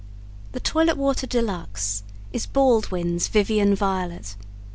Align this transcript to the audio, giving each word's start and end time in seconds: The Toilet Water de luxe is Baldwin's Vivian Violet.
The 0.53 0.59
Toilet 0.59 0.97
Water 0.97 1.27
de 1.27 1.43
luxe 1.43 2.01
is 2.33 2.47
Baldwin's 2.47 3.27
Vivian 3.27 3.75
Violet. 3.75 4.35